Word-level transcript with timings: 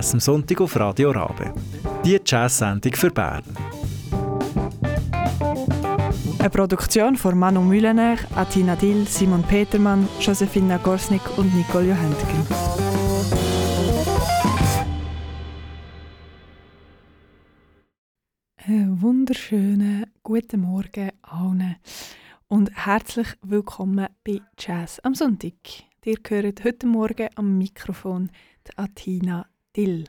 Jazz 0.00 0.14
am 0.14 0.20
Sonntag 0.20 0.62
auf 0.62 0.76
Radio 0.76 1.10
Rabe. 1.10 1.52
Die 2.02 2.18
Jazz-Sendung 2.24 2.94
für 2.94 3.10
Bern. 3.10 3.42
Eine 6.38 6.48
Produktion 6.48 7.16
von 7.16 7.38
Manu 7.38 7.60
Mühlener, 7.60 8.16
Atina 8.34 8.76
Dill, 8.76 9.06
Simon 9.06 9.42
Petermann, 9.42 10.08
Josefina 10.18 10.78
Gorsnik 10.78 11.20
und 11.36 11.54
Nicole 11.54 11.88
Johentgen. 11.88 12.46
Einen 18.56 19.02
wunderschönen 19.02 20.06
guten 20.22 20.62
Morgen 20.62 21.10
allen 21.20 21.76
und 22.48 22.70
herzlich 22.74 23.28
willkommen 23.42 24.06
bei 24.24 24.40
Jazz 24.58 24.98
am 25.00 25.14
Sonntag. 25.14 25.52
Ihr 26.06 26.16
hört 26.26 26.64
heute 26.64 26.86
Morgen 26.86 27.28
am 27.34 27.58
Mikrofon 27.58 28.30
die 28.66 28.78
Atina 28.78 29.49
Dill. 29.76 30.06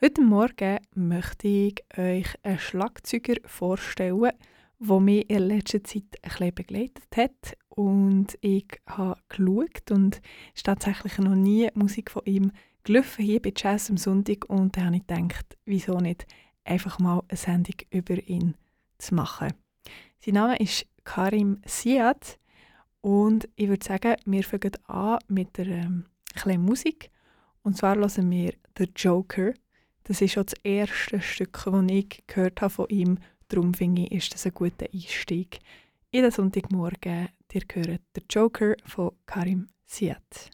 Heute 0.00 0.20
Morgen 0.22 0.78
möchte 0.94 1.48
ich 1.48 1.74
euch 1.98 2.28
einen 2.44 2.60
Schlagzeuger 2.60 3.34
vorstellen, 3.44 4.30
der 4.78 5.00
mich 5.00 5.28
in 5.28 5.42
letzter 5.48 5.82
Zeit 5.82 6.04
ein 6.22 6.30
bisschen 6.30 6.54
begleitet 6.54 7.16
hat. 7.16 7.56
Und 7.70 8.38
ich 8.40 8.68
habe 8.86 9.20
geschaut 9.28 9.90
und 9.90 10.20
es 10.54 10.62
tatsächlich 10.62 11.18
noch 11.18 11.34
nie 11.34 11.70
Musik 11.74 12.12
von 12.12 12.22
ihm 12.24 12.52
gelaufen 12.84 13.24
hier 13.24 13.42
bei 13.42 13.52
Jazz 13.56 13.90
am 13.90 13.96
Sonntag. 13.96 14.48
Und 14.48 14.76
da 14.76 14.82
habe 14.82 14.96
ich 14.96 15.06
gedacht, 15.08 15.58
wieso 15.64 15.98
nicht 15.98 16.24
einfach 16.62 17.00
mal 17.00 17.24
eine 17.26 17.36
Sendung 17.36 17.74
über 17.90 18.16
ihn 18.28 18.54
zu 18.98 19.16
machen. 19.16 19.54
Sein 20.24 20.34
Name 20.34 20.56
ist 20.58 20.86
Karim 21.02 21.60
Siad 21.66 22.38
und 23.00 23.48
ich 23.56 23.68
würde 23.68 23.84
sagen, 23.84 24.14
wir 24.24 24.44
fangen 24.44 24.76
an 24.86 25.18
mit 25.26 25.58
der 25.58 25.66
ähm, 25.66 26.04
Musik. 26.58 27.10
Und 27.62 27.76
zwar 27.76 27.96
hören 27.96 28.30
wir 28.30 28.54
«The 28.78 28.90
Joker». 28.96 29.52
Das 30.04 30.20
ist 30.20 30.32
schon 30.32 30.46
das 30.46 30.54
erste 30.64 31.20
Stück, 31.20 31.62
das 31.64 31.84
ich 31.88 32.24
gehört 32.26 32.60
habe 32.62 32.70
von 32.70 32.88
ihm. 32.88 33.18
Darum 33.48 33.74
finde 33.74 34.02
ich, 34.02 34.12
ist 34.12 34.34
das 34.34 34.46
ein 34.46 34.54
guter 34.54 34.86
Einstieg 34.92 35.58
in 36.10 36.22
den 36.22 36.30
Sonntagmorgen. 36.30 37.28
Ihr 37.52 37.62
hört 37.74 38.00
«The 38.14 38.22
Joker» 38.28 38.76
von 38.86 39.12
Karim 39.26 39.68
Siad. 39.86 40.50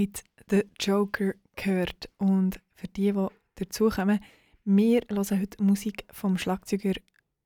Habt 0.00 0.24
den 0.50 0.62
Joker 0.80 1.34
gehört 1.56 2.08
und 2.16 2.58
für 2.72 2.88
die, 2.88 3.12
die 3.12 3.26
dazukommen, 3.56 4.20
wir 4.64 5.02
hören 5.10 5.40
heute 5.40 5.62
Musik 5.62 6.06
vom 6.10 6.38
Schlagzeuger 6.38 6.94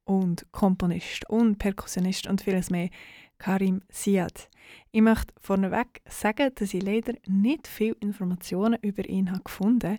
und 0.05 0.47
Komponist 0.53 1.29
und 1.29 1.59
Perkussionist 1.59 2.29
und 2.29 2.43
vieles 2.43 2.71
mehr, 2.71 2.91
Karim 3.39 3.81
Siad. 3.89 4.49
Ich 4.93 5.01
möchte 5.01 5.35
vorneweg 5.41 6.01
sagen, 6.09 6.53
dass 6.55 6.75
ich 6.75 6.83
leider 6.85 7.15
nicht 7.27 7.67
viele 7.67 7.97
Informationen 7.99 8.79
über 8.83 9.05
ihn 9.09 9.33
habe 9.33 9.43
gefunden 9.43 9.99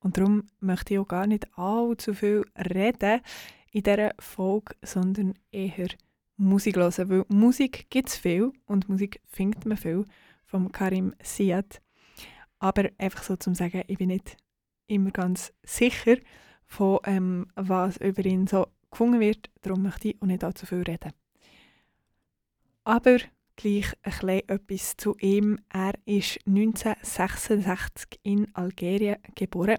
und 0.00 0.18
darum 0.18 0.42
möchte 0.60 0.92
ich 0.92 1.00
auch 1.00 1.08
gar 1.08 1.26
nicht 1.26 1.46
allzu 1.56 2.12
viel 2.12 2.44
reden 2.70 3.22
in 3.70 3.82
dieser 3.82 4.12
Folge, 4.18 4.74
sondern 4.82 5.34
eher 5.50 5.88
Musik 6.36 6.76
hören, 6.76 7.08
weil 7.08 7.24
Musik 7.28 7.86
gibt 7.88 8.10
es 8.10 8.16
viel 8.16 8.52
und 8.66 8.90
Musik 8.90 9.22
findet 9.26 9.64
man 9.64 9.78
viel 9.78 10.04
von 10.44 10.70
Karim 10.70 11.14
Siad. 11.22 11.80
Aber 12.64 12.88
einfach 12.96 13.22
so 13.22 13.36
zum 13.36 13.54
sagen, 13.54 13.82
ich 13.88 13.98
bin 13.98 14.08
nicht 14.08 14.38
immer 14.86 15.10
ganz 15.10 15.52
sicher, 15.64 16.16
von 16.64 16.98
ähm, 17.04 17.46
was 17.56 17.98
über 17.98 18.24
ihn 18.24 18.46
so 18.46 18.68
gefunden 18.90 19.20
wird. 19.20 19.50
Darum 19.60 19.82
möchte 19.82 20.08
ich 20.08 20.22
auch 20.22 20.26
nicht 20.26 20.42
allzu 20.42 20.64
viel 20.64 20.80
reden. 20.80 21.12
Aber 22.84 23.18
gleich 23.56 23.92
ein 24.00 24.28
etwas 24.48 24.96
zu 24.96 25.14
ihm. 25.20 25.58
Er 25.68 25.92
ist 26.06 26.38
1966 26.46 28.20
in 28.22 28.48
Algerien 28.54 29.18
geboren 29.34 29.76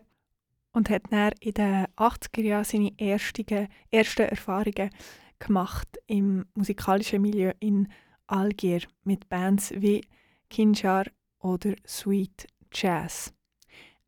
und 0.72 0.92
hat 0.92 1.12
dann 1.12 1.34
in 1.40 1.56
den 1.56 1.88
80er 1.98 2.42
Jahren 2.42 2.66
seine 2.66 2.94
ersten, 3.00 3.68
ersten 3.90 4.30
Erfahrungen 4.30 4.92
gemacht 5.40 5.88
im 6.06 6.46
musikalischen 6.54 7.24
Milieu 7.24 7.52
in 7.60 7.88
Algier 8.28 8.82
mit 9.04 9.28
Bands 9.28 9.72
wie 9.76 10.06
Kinjar 10.52 11.06
oder 11.40 11.74
Sweet 11.88 12.46
Jazz. 12.76 13.34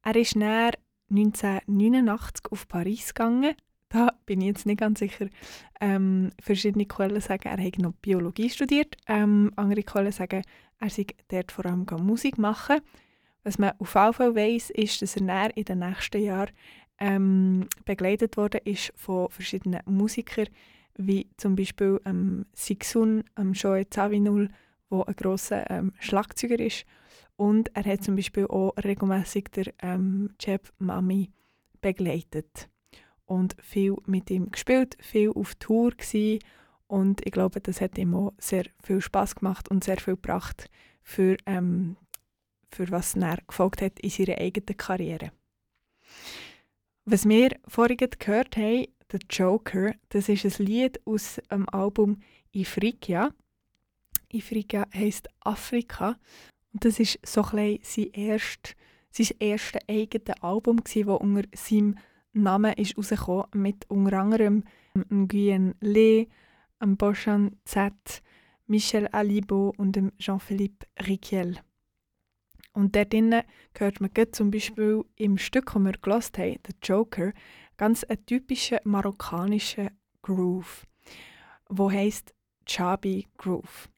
Er 0.04 0.16
ist 0.16 0.36
dann 0.36 0.74
1989 1.10 2.52
auf 2.52 2.68
Paris 2.68 3.14
gegangen. 3.14 3.56
Da 3.90 4.12
bin 4.25 4.42
ich 4.42 4.48
jetzt 4.48 4.66
nicht 4.66 4.80
ganz 4.80 5.00
sicher. 5.00 5.28
Ähm, 5.80 6.31
verschiedene 6.42 6.86
Quellen 6.86 7.22
sagen, 7.22 7.48
er 7.48 7.64
hat 7.64 7.80
noch 7.80 7.94
Biologie 7.94 8.50
studiert. 8.50 8.98
Ähm, 9.08 9.52
andere 9.56 9.84
Quellen 9.84 10.12
sagen, 10.12 10.44
er 10.80 10.90
sei 10.90 11.08
dort 11.30 11.52
vor 11.52 11.66
allem 11.66 11.86
Musik 12.02 12.38
machen. 12.38 12.81
Was 13.44 13.58
man 13.58 13.72
auf 13.80 13.96
jeden 13.96 14.14
Fall 14.14 14.36
weiss, 14.36 14.69
ist, 14.69 15.02
dass 15.02 15.16
er 15.16 15.25
dann 15.25 15.52
in 15.52 15.64
den 15.64 15.80
nächsten 15.80 16.22
Jahren 16.22 16.52
ähm, 17.00 17.68
begleitet 17.86 18.38
wurde 18.38 18.58
ist 18.60 18.92
von 18.96 19.30
verschiedenen 19.30 19.81
Musikern, 19.86 20.48
wie 20.98 21.30
zum 21.38 21.56
Beispiel 21.56 22.02
ähm, 22.06 22.46
Sixun, 22.54 23.24
ähm, 23.38 23.54
Joe 23.54 23.88
Zawinul, 23.90 24.50
der 24.92 25.08
ein 25.08 25.16
grosser 25.16 25.69
ähm, 25.69 25.94
Schlagzeuger 26.00 26.60
ist, 26.60 26.86
und 27.38 27.74
er 27.75 27.86
hat 27.86 28.04
zum 28.04 28.16
Beispiel 28.16 28.48
auch 28.48 28.74
regelmäßig 28.84 29.45
der 29.56 29.74
ähm, 29.81 30.31
Jeb 30.39 30.74
Mami 30.80 31.31
begleitet 31.80 32.69
und 33.26 33.56
viel 33.62 33.95
mit 34.06 34.30
ihm 34.30 34.52
gespielt, 34.52 34.97
viel 35.00 35.31
auf 35.31 35.56
Tour 35.56 35.92
gewesen. 35.92 36.40
und 36.88 37.26
ich 37.26 37.31
glaube, 37.31 37.62
das 37.62 37.80
hat 37.80 37.97
ihm 37.97 38.16
auch 38.16 38.33
sehr 38.40 38.66
viel 38.83 39.02
Spaß 39.02 39.35
gemacht 39.35 39.69
und 39.69 39.83
sehr 39.83 39.97
viel 39.97 40.16
gebracht 40.16 40.69
für, 41.04 41.38
ähm, 41.45 41.95
für 42.69 42.90
was 42.92 43.16
er 43.16 43.38
gefolgt 43.47 43.81
hat 43.81 44.00
in 44.00 44.09
seiner 44.09 44.40
eigenen 44.40 44.78
Karriere. 44.78 45.31
Was 47.06 47.28
wir 47.28 47.52
vorhin 47.68 47.97
gehört 47.97 48.57
haben, 48.57 48.88
«The 49.12 49.19
Joker», 49.30 49.94
das 50.09 50.28
ist 50.28 50.45
ein 50.45 50.66
Lied 50.66 51.00
aus 51.06 51.40
dem 51.52 51.69
Album 51.69 52.19
«Ifriqiya». 52.52 53.31
«Ifriqiya» 54.30 54.88
heisst 54.94 55.30
Afrika 55.40 56.18
und 56.78 56.86
das 56.86 57.00
ist 57.00 57.18
so 57.26 57.42
ein 57.42 57.80
sein, 57.81 58.10
erst, 58.14 58.76
sein 59.10 59.36
erstes 59.40 59.81
eigenes 59.88 60.44
Album, 60.44 60.80
das 60.84 60.96
unter 60.96 61.42
seinem 61.56 61.96
Namen 62.34 62.74
ist 62.74 62.96
rausgekommen 62.96 63.48
mit 63.54 63.90
unter 63.90 64.19
anderem 64.19 64.64
Nguyen 64.94 65.74
Le, 65.81 66.28
Boshan 66.80 67.56
Z, 67.66 67.94
Michel 68.68 69.07
Alibo 69.07 69.74
und 69.78 69.98
Jean-Philippe 70.19 70.86
Riquel. 71.07 71.57
Und 72.74 72.96
dort 72.96 73.12
drinnen 73.12 73.42
hört 73.76 74.00
man 74.00 74.12
zum 74.31 74.52
Beispiel 74.52 75.04
im 75.16 75.40
Stück, 75.40 75.74
das 75.74 75.84
wir 75.84 75.94
gelost 75.94 76.38
haben, 76.38 76.60
«The 76.68 76.76
Joker», 76.84 77.34
ganz 77.78 78.04
einen 78.04 78.24
typischen 78.28 78.78
marokkanischen 78.84 79.90
Groove, 80.22 80.86
wo 81.69 81.90
heißt 81.90 82.36
Chabi 82.68 83.26
Groove. 83.36 83.90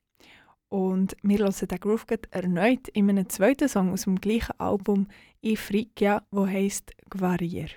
Und 0.69 1.17
wir 1.23 1.39
hören 1.39 1.67
den 1.67 1.79
Groove 1.79 2.05
erneut 2.29 2.88
in 2.89 3.09
einem 3.09 3.27
zweiten 3.27 3.67
Song 3.67 3.91
aus 3.91 4.03
dem 4.03 4.21
gleichen 4.21 4.59
Album 4.59 5.07
«Ifrikia», 5.41 6.23
wo 6.29 6.45
heißt 6.45 6.93
«Gwarier». 7.09 7.69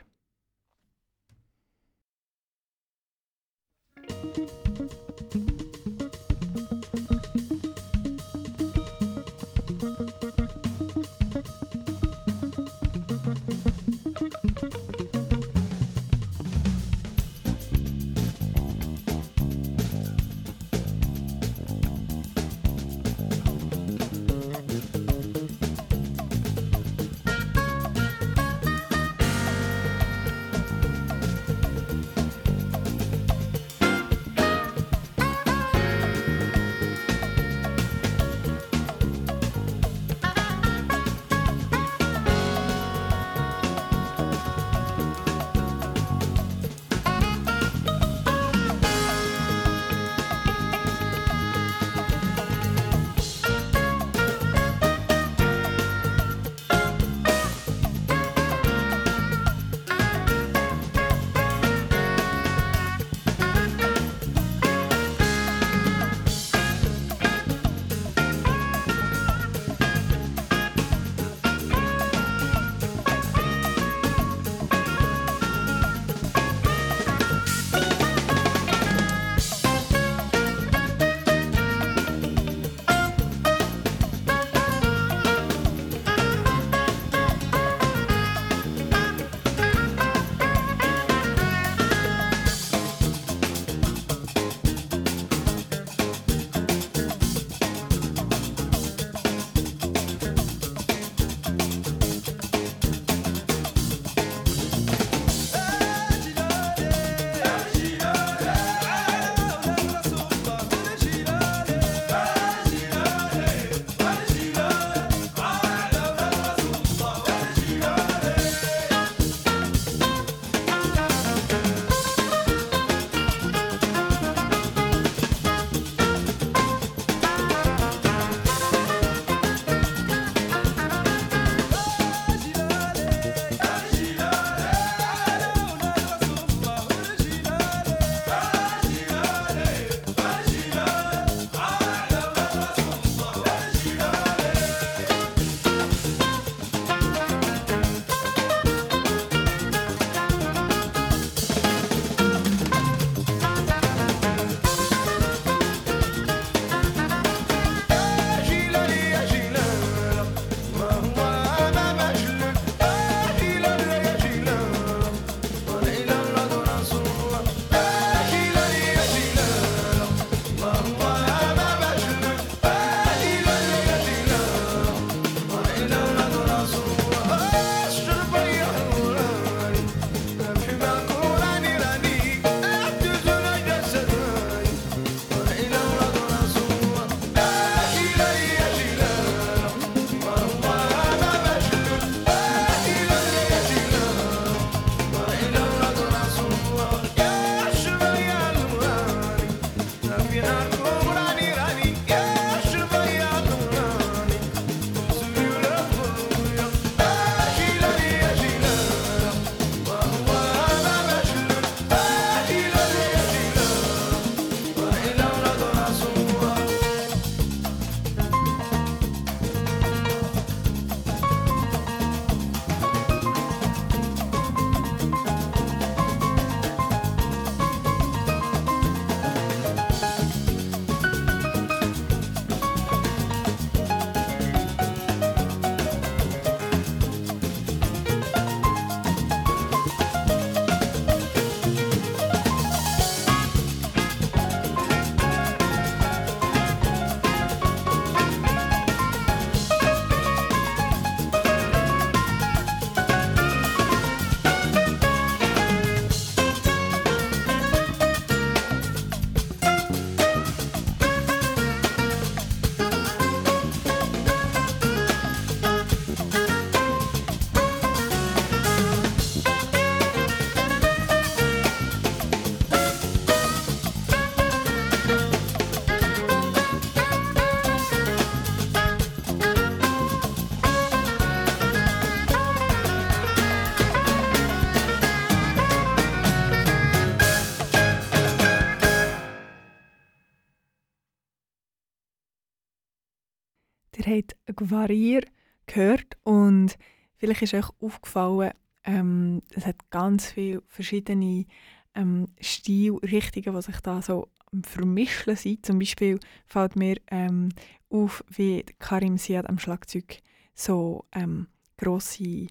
Guarier 294.69 295.23
gehört 295.67 296.17
und 296.25 296.77
vielleicht 297.17 297.43
ist 297.43 297.55
euch 297.55 297.69
aufgefallen, 297.81 298.53
ähm, 298.85 299.43
es 299.55 299.67
hat 299.67 299.91
ganz 299.91 300.33
viele 300.33 300.63
verschiedene 300.67 301.47
ähm, 301.95 302.29
Stilrichtungen, 302.41 303.55
die 303.55 303.63
sich 303.63 303.81
da 303.81 304.03
so 304.03 304.29
vermischen 304.65 305.37
sind. 305.37 305.65
Zum 305.65 305.79
Beispiel 305.79 306.19
fällt 306.47 306.77
mir 306.77 306.97
ähm, 307.11 307.51
auf, 307.91 308.25
wie 308.29 308.65
Karim 308.79 309.19
Siad 309.19 309.49
am 309.49 309.59
Schlagzeug 309.59 310.19
so 310.55 311.05
ähm, 311.13 311.47
grosse 311.77 312.47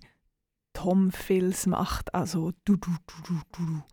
Tom-Fills 0.73 1.67
macht, 1.67 2.13
also 2.13 2.51
du 2.65 2.75
du 2.77 2.91
du 3.07 3.23
du 3.23 3.41
du. 3.51 3.83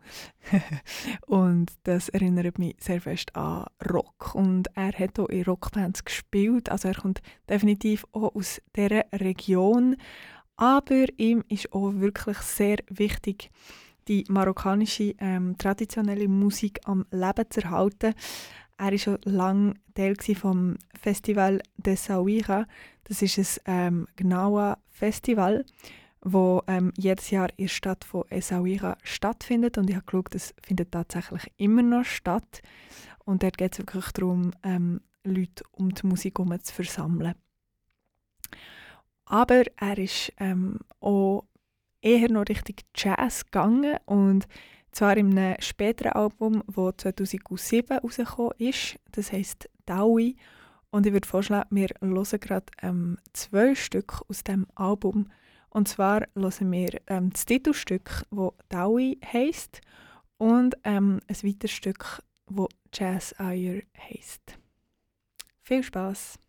und 1.25 1.71
das 1.83 2.09
erinnert 2.09 2.57
mich 2.57 2.75
sehr 2.79 3.01
fest 3.01 3.35
an 3.35 3.65
Rock 3.91 4.33
und 4.35 4.67
er 4.75 4.91
hat 4.91 5.19
auch 5.19 5.29
in 5.29 5.43
Rockbands 5.43 6.03
gespielt, 6.03 6.69
also 6.69 6.87
er 6.87 6.95
kommt 6.95 7.21
definitiv 7.49 8.05
auch 8.11 8.35
aus 8.35 8.61
dieser 8.75 9.05
Region, 9.13 9.97
aber 10.55 11.05
ihm 11.17 11.43
ist 11.47 11.71
auch 11.73 11.93
wirklich 11.93 12.37
sehr 12.39 12.77
wichtig, 12.89 13.49
die 14.09 14.25
marokkanische 14.27 15.15
ähm, 15.19 15.57
traditionelle 15.57 16.27
Musik 16.27 16.79
am 16.85 17.05
Leben 17.11 17.45
zu 17.49 17.61
erhalten. 17.61 18.13
Er 18.77 18.91
war 18.91 18.97
schon 18.97 19.19
lange 19.23 19.73
Teil 19.93 20.15
vom 20.35 20.77
Festival 20.99 21.61
de 21.77 21.95
Sawira. 21.95 22.65
Das 23.03 23.21
ist 23.21 23.65
ein 23.67 23.87
ähm, 23.87 24.07
genauer 24.15 24.77
Festival, 24.89 25.65
wo 26.21 26.61
ähm, 26.67 26.91
jedes 26.97 27.29
Jahr 27.29 27.49
in 27.57 27.65
der 27.65 27.69
Stadt 27.69 28.03
von 28.03 28.23
Essaouira 28.29 28.97
stattfindet. 29.03 29.77
Und 29.77 29.89
ich 29.89 29.95
habe 29.95 30.05
geschaut, 30.05 30.35
es 30.35 30.53
findet 30.61 30.91
tatsächlich 30.91 31.51
immer 31.57 31.81
noch 31.81 32.05
statt. 32.05 32.61
Und 33.25 33.43
dort 33.43 33.57
geht 33.57 33.73
es 33.73 33.79
wirklich 33.79 34.11
darum, 34.11 34.51
ähm, 34.63 35.01
Leute 35.23 35.63
um 35.71 35.93
die 35.93 36.07
Musik 36.07 36.39
herum 36.39 36.59
zu 36.61 36.73
versammeln. 36.73 37.35
Aber 39.25 39.63
er 39.77 39.97
ist 39.97 40.33
ähm, 40.37 40.79
auch 40.99 41.45
eher 42.01 42.29
noch 42.31 42.47
richtig 42.49 42.85
Jazz 42.95 43.45
gegangen 43.45 43.97
und 44.05 44.47
zwar 44.91 45.17
in 45.17 45.37
einem 45.37 45.55
späteren 45.59 46.13
Album, 46.13 46.63
das 46.67 46.97
2007 46.97 47.99
rausgekommen 47.99 48.53
ist. 48.57 48.99
Das 49.11 49.31
heißt 49.31 49.69
Daui. 49.85 50.35
Und 50.91 51.05
ich 51.05 51.13
würde 51.13 51.27
vorschlagen, 51.27 51.69
wir 51.69 51.89
hören 52.01 52.39
gerade 52.39 52.65
ähm, 52.81 53.17
zwei 53.33 53.75
Stück 53.75 54.21
aus 54.27 54.43
dem 54.43 54.65
Album. 54.75 55.29
Und 55.69 55.87
zwar 55.87 56.25
hören 56.35 56.71
wir 56.71 57.01
ähm, 57.07 57.29
das 57.31 57.45
Titelstück, 57.45 58.23
das 58.31 58.51
Daui 58.69 59.19
heisst, 59.25 59.81
und 60.37 60.77
ähm, 60.85 61.19
ein 61.27 61.35
weiteres 61.43 61.71
Stück, 61.71 62.23
das 62.47 62.67
Jazz 62.93 63.35
Ayer 63.37 63.81
heisst. 63.97 64.57
Viel 65.61 65.83
Spaß! 65.83 66.39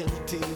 tilting 0.00 0.49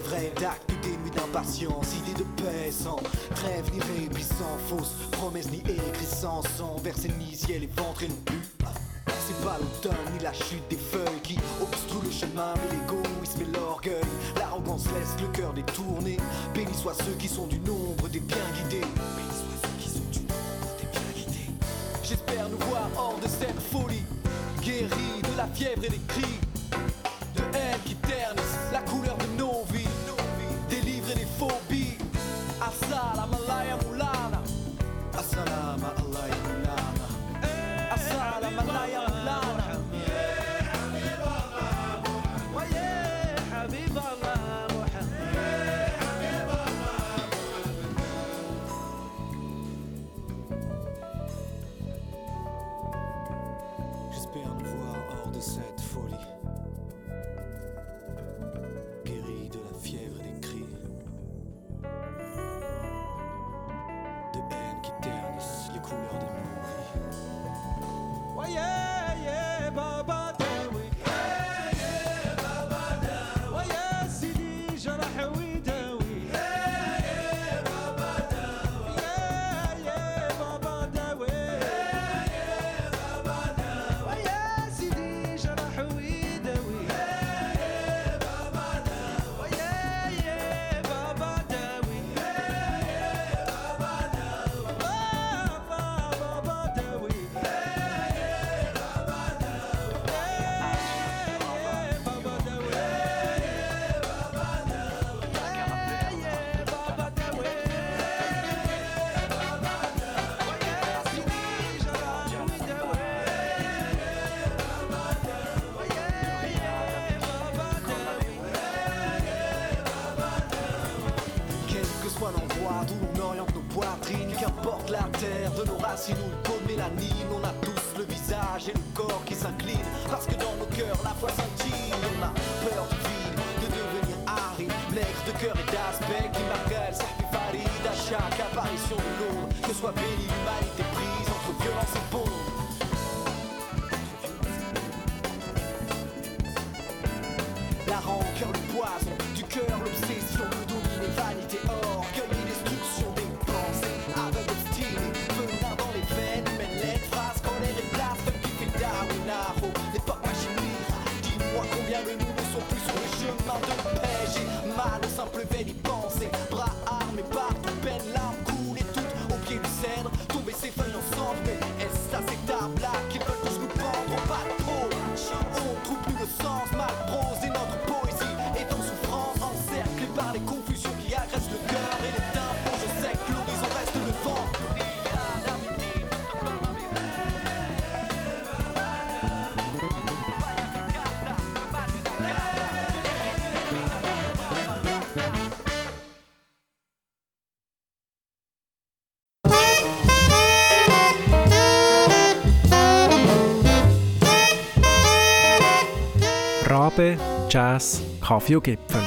Jazz, 207.55 208.03
Kaffee 208.21 208.57
und 208.57 208.65
Gipfeli. 208.65 209.05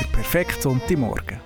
Der 0.00 0.06
perfekte 0.16 0.62
Sonntagmorgen. 0.62 1.38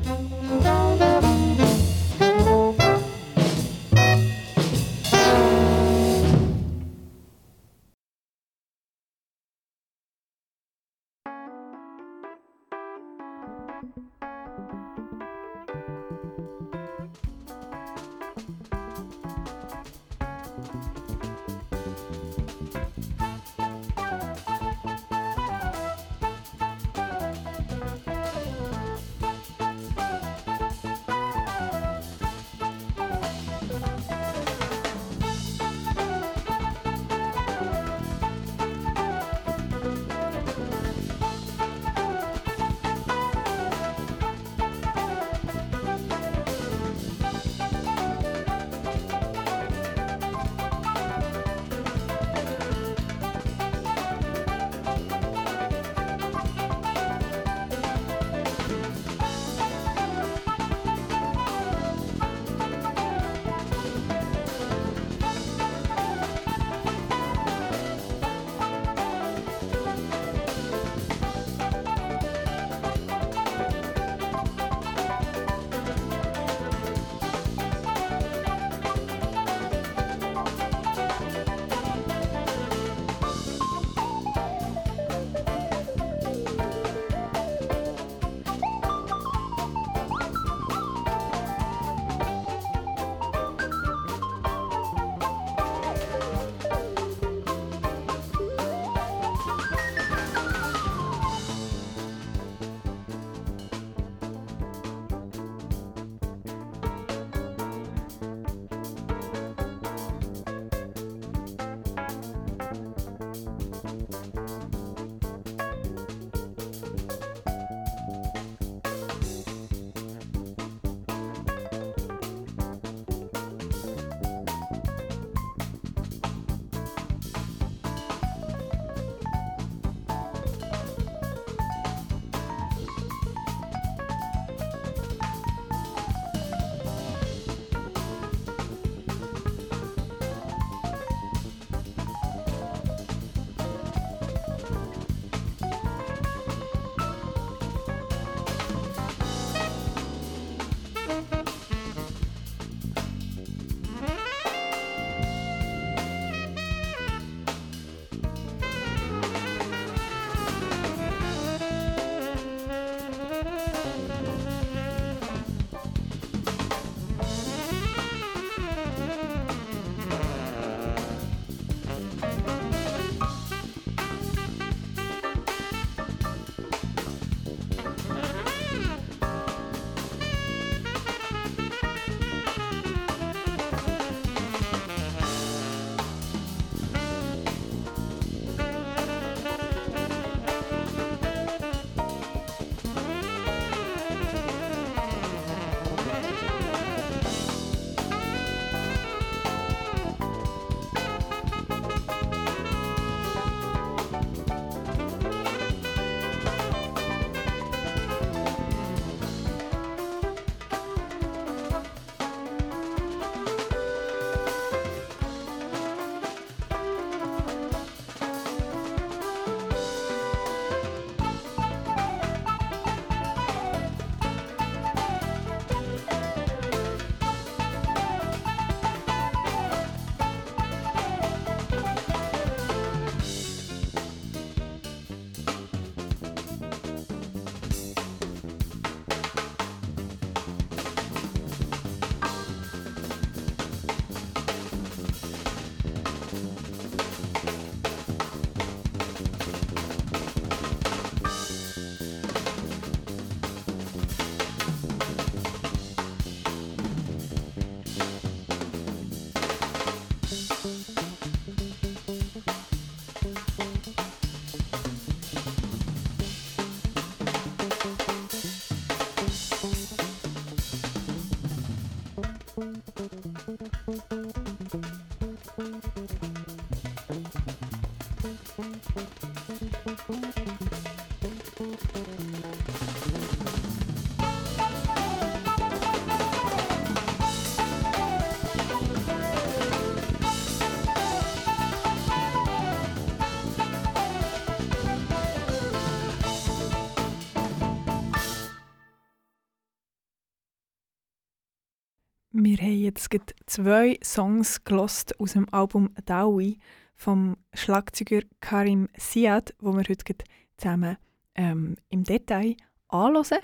Wir 302.37 302.57
haben 302.57 302.81
jetzt 302.81 303.09
zwei 303.47 303.97
Songs 304.03 304.64
gelost 304.64 305.20
aus 305.20 305.35
dem 305.35 305.49
Album 305.55 305.94
Dawi 306.05 306.59
vom 306.97 307.37
Schlagzeuger 307.53 308.23
Karim 308.40 308.88
Siad, 308.97 309.55
wo 309.61 309.73
wir 309.73 309.85
heute 309.88 310.16
zusammen 310.57 310.97
ähm, 311.37 311.77
im 311.90 312.03
Detail 312.03 312.57
anhören. 312.88 313.38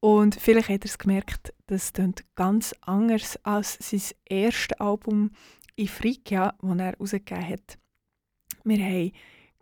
Und 0.00 0.36
vielleicht 0.36 0.70
habt 0.70 0.86
ihr 0.86 0.88
es 0.88 0.96
gemerkt, 0.96 1.52
das 1.66 1.92
klingt 1.92 2.24
ganz 2.34 2.74
anders 2.80 3.38
als 3.44 3.76
sein 3.78 4.16
erstes 4.24 4.80
Album 4.80 5.30
Ifriqiya, 5.76 6.54
das 6.62 6.78
er 6.78 6.84
herausgegeben 6.92 7.46
hat. 7.46 7.78
Wir 8.64 8.78
haben 8.78 9.12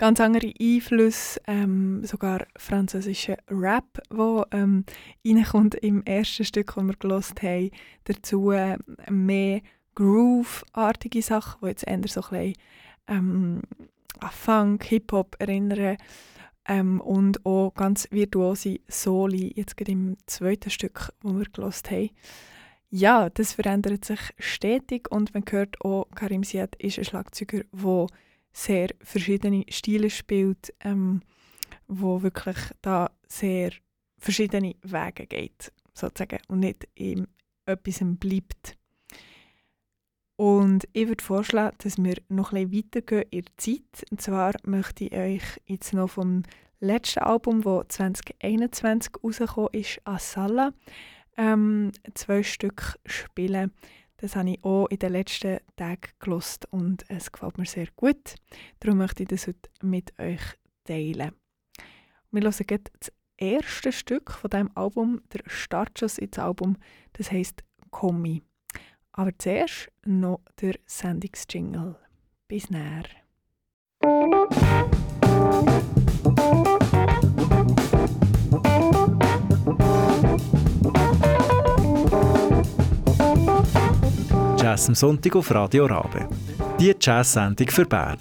ganz 0.02 0.18
andere 0.18 0.52
Einflüsse, 0.60 1.40
ähm, 1.46 2.04
sogar 2.04 2.44
französischer 2.56 3.36
Rap, 3.48 4.02
der 4.10 4.46
ähm, 4.50 4.84
reinkommt 5.24 5.76
im 5.76 6.02
ersten 6.04 6.44
Stück, 6.44 6.74
das 6.74 6.84
wir 6.84 6.96
gelost 6.96 7.40
haben. 7.40 7.70
Dazu 8.02 8.50
äh, 8.50 8.78
mehr 9.08 9.60
Groove-artige 9.94 11.22
Sachen, 11.22 11.60
die 11.62 11.68
jetzt 11.68 11.86
eher 11.86 12.00
so 12.08 12.20
ein 12.20 12.28
bisschen 12.30 12.54
ähm, 13.06 13.62
an 14.18 14.30
Funk, 14.32 14.82
Hip-Hop 14.86 15.36
erinnern. 15.38 15.98
Ähm, 16.66 17.00
und 17.00 17.46
auch 17.46 17.72
ganz 17.72 18.08
virtuose 18.10 18.80
Soli, 18.88 19.52
jetzt 19.54 19.76
gerade 19.76 19.92
im 19.92 20.16
zweiten 20.26 20.70
Stück, 20.70 21.12
das 21.22 21.32
wir 21.32 21.44
gelost 21.44 21.92
haben. 21.92 22.10
Ja, 22.90 23.30
das 23.30 23.52
verändert 23.52 24.04
sich 24.04 24.34
stetig 24.40 25.12
und 25.12 25.32
man 25.32 25.44
hört 25.48 25.80
auch, 25.80 26.08
Karim 26.16 26.42
Siad 26.42 26.74
ist 26.74 26.98
ein 26.98 27.04
Schlagzeuger, 27.04 27.62
der 27.72 28.06
sehr 28.52 28.88
verschiedene 29.00 29.64
Stile 29.68 30.10
spielt, 30.10 30.74
ähm, 30.80 31.22
wo 31.88 32.22
wirklich 32.22 32.58
da 32.80 33.10
sehr 33.28 33.72
verschiedene 34.18 34.74
Wege 34.82 35.26
geht, 35.26 35.72
sozusagen, 35.94 36.38
und 36.48 36.60
nicht 36.60 36.88
in 36.94 37.26
etwas 37.66 38.00
bleibt. 38.02 38.76
Und 40.36 40.88
ich 40.92 41.06
würde 41.06 41.22
vorschlagen, 41.22 41.76
dass 41.78 42.02
wir 42.02 42.16
noch 42.28 42.52
ein 42.52 42.68
bisschen 42.68 42.86
weitergehen 42.86 43.28
in 43.30 43.42
der 43.42 43.56
Zeit. 43.56 44.10
Und 44.10 44.20
zwar 44.20 44.54
möchte 44.64 45.04
ich 45.04 45.12
euch 45.12 45.42
jetzt 45.66 45.92
noch 45.92 46.10
vom 46.10 46.42
letzten 46.80 47.20
Album, 47.20 47.62
das 47.62 47.96
2021 47.96 49.12
rausgekommen 49.22 49.70
ist, 49.72 50.00
Asala, 50.04 50.72
ähm, 51.36 51.92
zwei 52.14 52.42
Stück 52.42 52.98
spielen. 53.06 53.72
Das 54.22 54.37
habe 54.37 54.50
ich 54.50 54.64
auch 54.64 54.87
in 54.87 55.00
den 55.00 55.12
letzten 55.14 55.58
Tagen 55.74 56.12
gelost 56.20 56.68
und 56.70 57.04
es 57.08 57.32
gefällt 57.32 57.58
mir 57.58 57.66
sehr 57.66 57.88
gut. 57.96 58.37
Darum 58.78 58.98
möchte 58.98 59.24
ich 59.24 59.28
das 59.28 59.48
heute 59.48 59.68
mit 59.82 60.16
euch 60.16 60.40
teilen. 60.85 61.32
Wir 62.30 62.42
hören 62.42 62.66
jetzt 62.70 62.92
das 63.00 63.12
erste 63.37 63.90
Stück 63.90 64.30
von 64.30 64.48
diesem 64.48 64.70
Album, 64.76 65.22
der 65.32 65.42
Startschuss 65.48 66.18
ins 66.18 66.38
Album, 66.38 66.76
das 67.14 67.32
heisst 67.32 67.64
Kommi. 67.90 68.44
Aber 69.11 69.37
zuerst 69.37 69.90
noch 70.06 70.40
der 70.61 70.76
Sendungsjingle. 70.87 71.96
Bis 72.46 72.70
näher. 72.70 73.02
Jazz 84.72 84.88
am 84.88 84.94
Sonntag 84.94 85.37
auf 85.37 85.50
Radio 85.54 85.85
Rabe. 85.85 86.26
Die 86.80 86.94
Jazz-Sendung 86.98 87.68
für 87.68 87.85
Bern. 87.85 88.16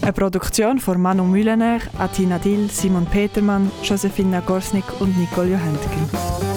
Eine 0.00 0.12
Produktion 0.14 0.78
von 0.78 0.98
Manu 0.98 1.24
Mühlener, 1.24 1.80
Atina 1.98 2.38
Dill, 2.38 2.70
Simon 2.70 3.04
Petermann, 3.04 3.70
Josephine 3.82 4.42
Gorsnik 4.46 4.84
und 4.98 5.14
Nicole 5.18 5.50
Johentgen. 5.50 6.49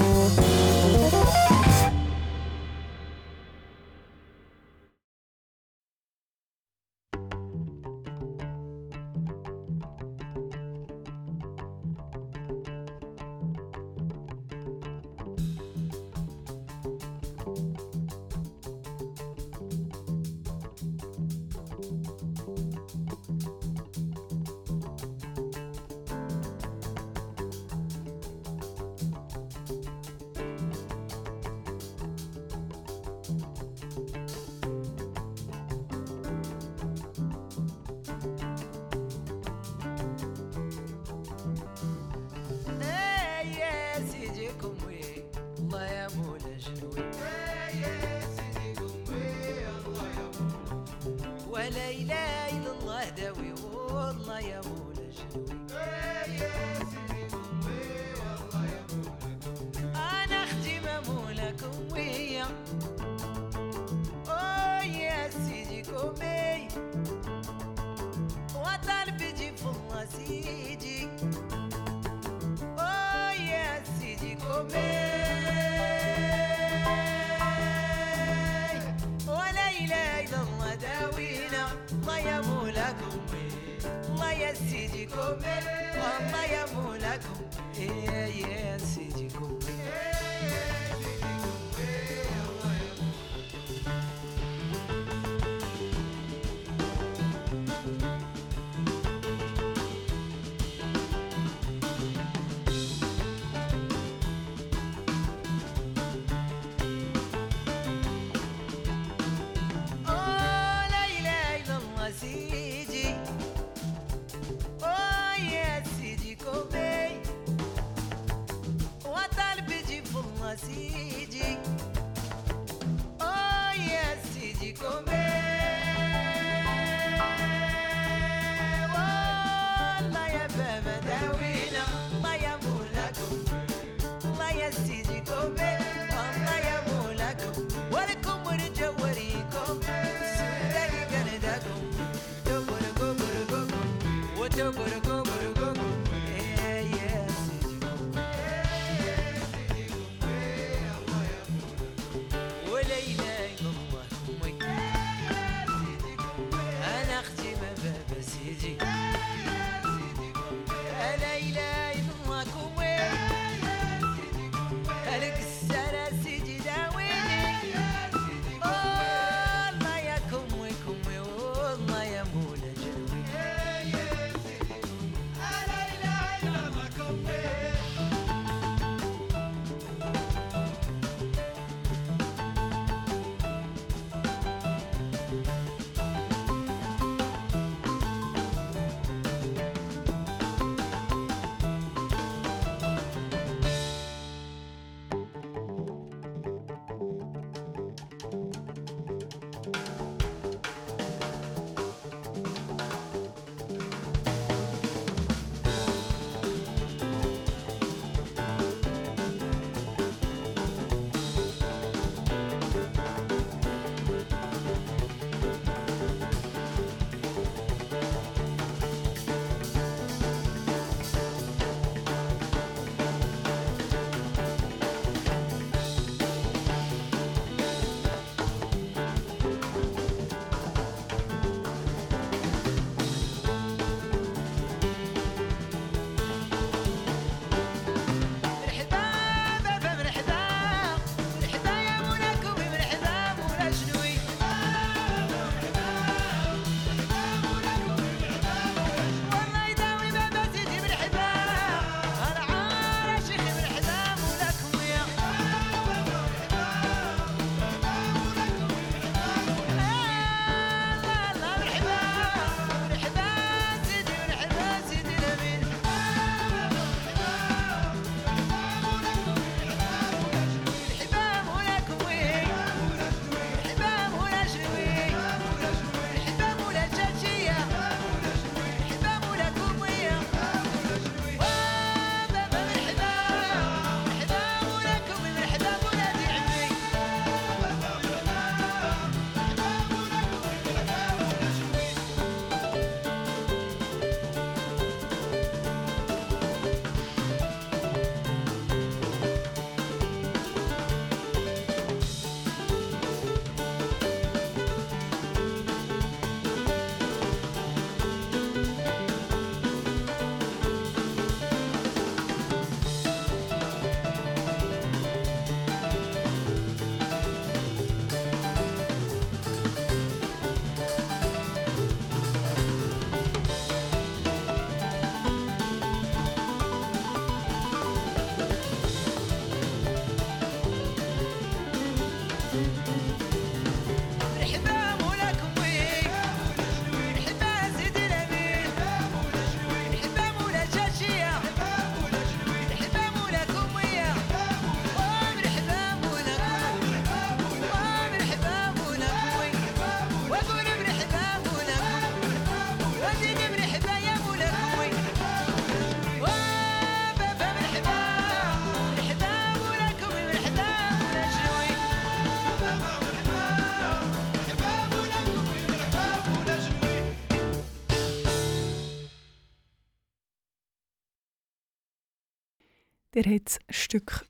Ihr 373.16 373.24
habt 373.26 373.46
das 373.46 373.60
Stück 373.70 374.26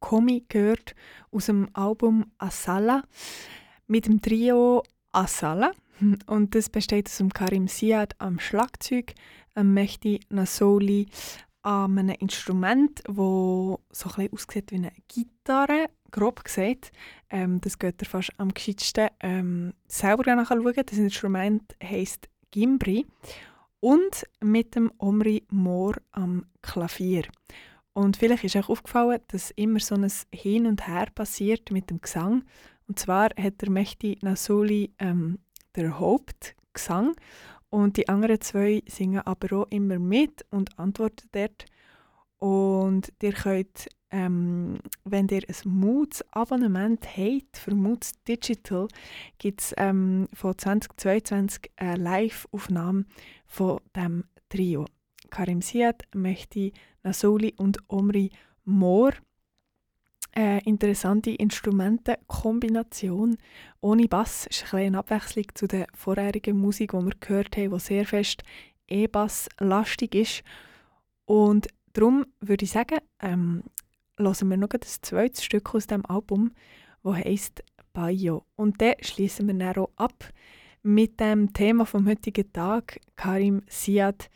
Komi 0.00 0.44
gehört 0.48 0.94
aus 1.30 1.46
dem 1.46 1.68
Album 1.72 2.30
Asala 2.36 3.02
mit 3.86 4.06
dem 4.06 4.20
Trio 4.20 4.82
Asala. 5.12 5.72
Und 6.26 6.54
das 6.54 6.68
besteht 6.68 7.08
aus 7.08 7.16
dem 7.16 7.32
Karim 7.32 7.68
Siad 7.68 8.14
am 8.18 8.38
Schlagzeug, 8.38 9.14
einem 9.54 9.72
Mehdi 9.72 10.20
Nasoli 10.28 11.06
an 11.62 11.98
einem 11.98 12.16
Instrument, 12.20 13.02
das 13.06 13.14
so 13.16 14.10
ein 14.16 14.30
aussieht 14.30 14.70
wie 14.72 14.76
eine 14.76 14.92
Gitarre, 15.08 15.86
grob 16.10 16.44
gesagt. 16.44 16.92
Ähm, 17.30 17.62
das 17.62 17.78
geht 17.78 18.02
ihr 18.02 18.08
fast 18.08 18.30
am 18.36 18.52
geschicktesten 18.52 19.08
ähm, 19.20 19.72
selber 19.88 20.34
nachschauen. 20.34 20.72
Das 20.74 20.98
Instrument 20.98 21.74
heisst 21.82 22.28
Gimbri 22.50 23.06
und 23.80 24.26
mit 24.40 24.74
dem 24.74 24.92
Omri 24.98 25.44
Mohr 25.50 25.96
am 26.12 26.44
Klavier. 26.62 27.24
Und 27.98 28.16
vielleicht 28.16 28.44
ist 28.44 28.54
euch 28.54 28.68
aufgefallen, 28.68 29.18
dass 29.26 29.50
immer 29.50 29.80
so 29.80 29.96
ein 29.96 30.08
Hin 30.32 30.66
und 30.66 30.86
Her 30.86 31.08
passiert 31.12 31.72
mit 31.72 31.90
dem 31.90 32.00
Gesang. 32.00 32.44
Und 32.86 32.96
zwar 33.00 33.30
hat 33.36 33.60
der 33.60 33.70
Mehdi 33.70 34.16
Nasuli 34.22 34.92
ähm, 35.00 35.40
der 35.74 35.98
Hauptgesang 35.98 37.16
und 37.70 37.96
die 37.96 38.08
anderen 38.08 38.40
zwei 38.40 38.84
singen 38.86 39.22
aber 39.22 39.62
auch 39.62 39.66
immer 39.70 39.98
mit 39.98 40.46
und 40.50 40.78
antworten 40.78 41.28
dort. 41.32 41.66
Und 42.38 43.12
ihr 43.20 43.32
könnt, 43.32 43.88
ähm, 44.12 44.78
wenn 45.02 45.26
ihr 45.26 45.42
ein 45.48 45.68
Moods-Abonnement 45.68 47.04
habt, 47.16 47.56
für 47.56 47.74
Moods 47.74 48.12
Digital, 48.28 48.86
gibt 49.38 49.60
es 49.60 49.74
ähm, 49.76 50.28
von 50.34 50.56
2022 50.56 51.72
eine 51.74 51.96
Live-Aufnahme 51.96 53.06
von 53.44 53.80
dem 53.96 54.22
Trio. 54.50 54.86
Karim 55.30 55.62
Siad, 55.62 56.04
Mehdi 56.14 56.72
Nasoli 57.02 57.54
und 57.56 57.78
Omri 57.88 58.30
Mohr. 58.64 59.12
Eine 60.32 60.60
interessante 60.60 61.30
Instrumentenkombination 61.30 63.38
ohne 63.80 64.08
Bass 64.08 64.46
ist 64.46 64.62
eine 64.62 64.68
kleine 64.68 64.98
Abwechslung 64.98 65.46
zu 65.54 65.66
der 65.66 65.86
vorherigen 65.94 66.58
Musik, 66.58 66.92
die 66.92 66.98
wir 66.98 67.14
gehört 67.18 67.56
haben, 67.56 67.70
die 67.70 67.80
sehr 67.80 68.06
fest 68.06 68.42
E-Bass-lastig 68.88 70.14
ist. 70.14 70.42
Und 71.24 71.68
darum 71.92 72.26
würde 72.40 72.64
ich 72.64 72.70
sagen, 72.70 72.98
ähm, 73.20 73.64
hören 74.18 74.50
wir 74.50 74.56
noch 74.56 74.70
ein 74.70 74.82
zweites 74.82 75.44
Stück 75.44 75.74
aus 75.74 75.86
dem 75.86 76.04
Album, 76.06 76.52
das 77.02 77.16
heisst 77.16 77.62
Bayo. 77.92 78.44
Und 78.56 78.80
dann 78.80 78.94
schließen 79.00 79.46
wir 79.46 79.54
dann 79.54 79.76
auch 79.76 79.90
ab 79.96 80.24
mit 80.82 81.20
dem 81.20 81.52
Thema 81.52 81.84
vom 81.84 82.06
heutigen 82.06 82.52
Tag, 82.52 83.00
Karim 83.16 83.62
Siad, 83.68 84.30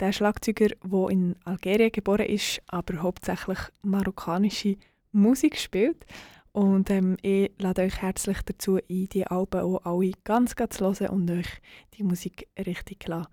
der 0.00 0.12
Schlagzeuger, 0.12 0.68
der 0.68 1.08
in 1.10 1.36
Algerien 1.44 1.92
geboren 1.92 2.26
ist, 2.26 2.60
aber 2.66 3.02
hauptsächlich 3.02 3.58
marokkanische 3.82 4.76
Musik 5.12 5.56
spielt. 5.56 6.06
Und 6.52 6.90
ähm, 6.90 7.16
ich 7.22 7.52
lade 7.58 7.82
euch 7.82 8.00
herzlich 8.00 8.42
dazu 8.42 8.76
ein, 8.76 9.08
die 9.08 9.26
Alben 9.26 9.60
auch 9.60 9.84
alle 9.84 10.12
ganz, 10.24 10.56
ganz 10.56 10.76
zu 10.76 10.84
hören 10.84 11.08
und 11.08 11.30
euch 11.30 11.48
die 11.94 12.02
Musik 12.02 12.48
richtig 12.58 13.06
lassen, 13.06 13.28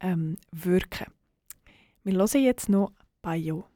ähm, 0.00 0.36
wirken. 0.52 1.12
Wir 2.04 2.14
hören 2.14 2.42
jetzt 2.42 2.68
noch 2.68 2.92
Bayo. 3.22 3.69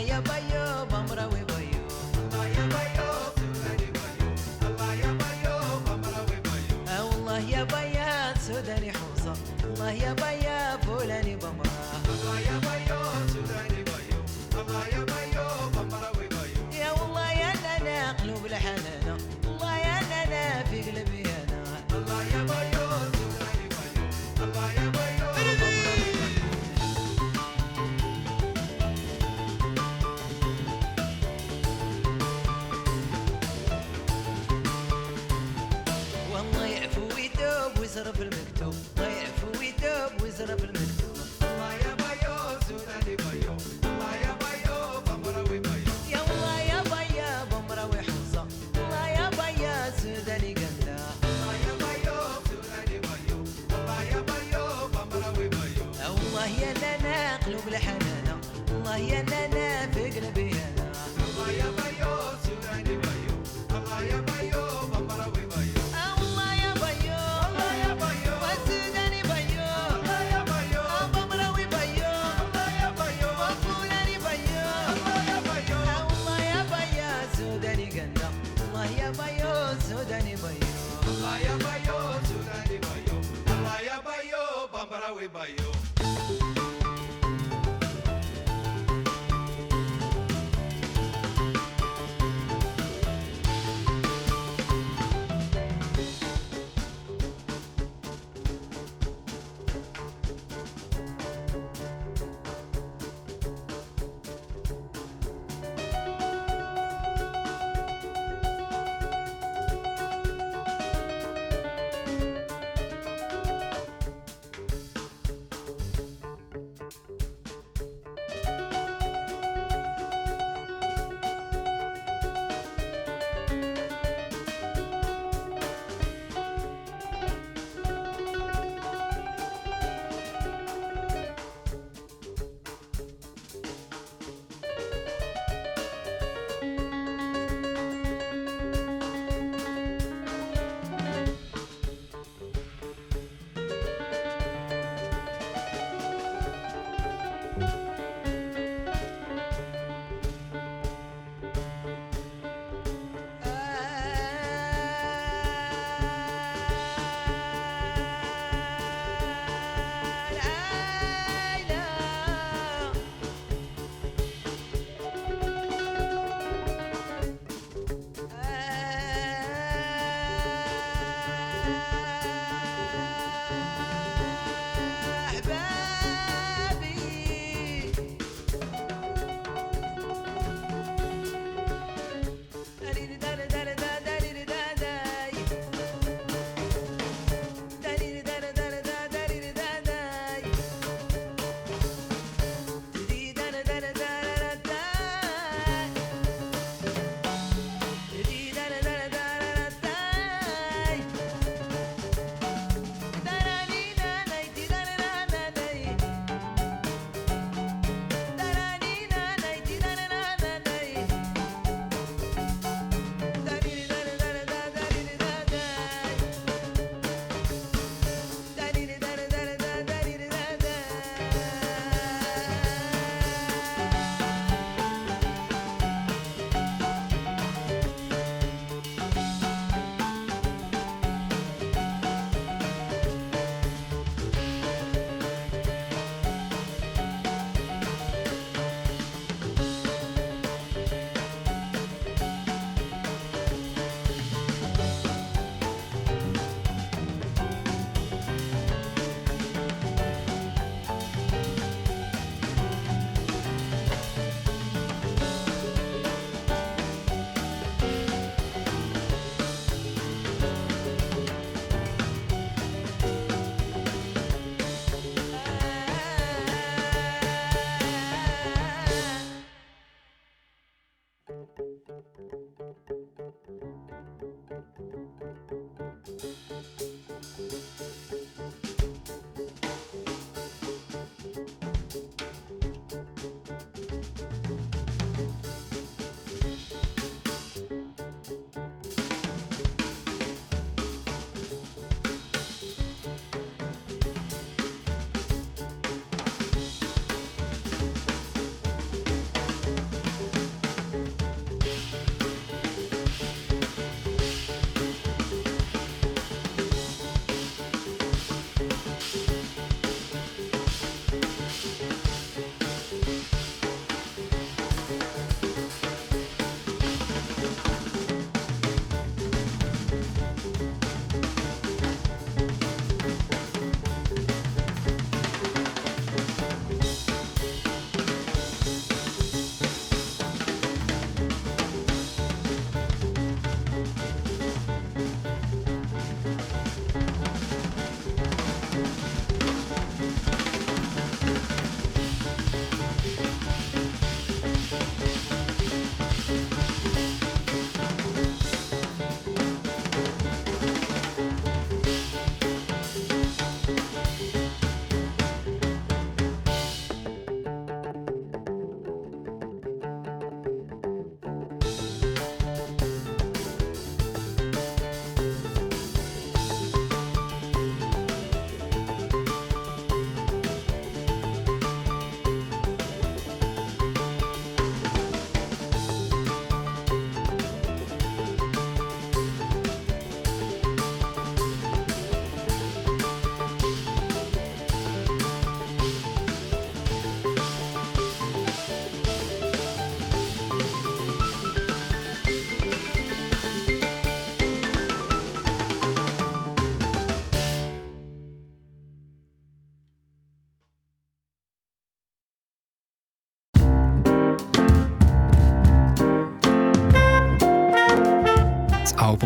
Bahia, 0.00 0.22
Bahia, 0.22 0.89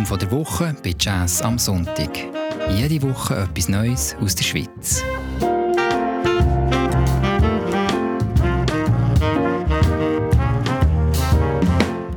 Album 0.05 0.19
der 0.19 0.31
Woche 0.33 0.77
bei 0.85 0.95
Jazz 0.99 1.41
am 1.41 1.59
Sonntag. 1.59 2.11
Jede 2.69 3.01
Woche 3.03 3.37
etwas 3.37 3.71
Neues 3.71 4.15
aus 4.21 4.35
der 4.35 4.45
Schweiz. 4.45 5.03